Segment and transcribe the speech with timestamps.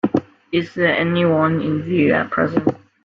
[0.51, 2.75] Is there any one in view at present?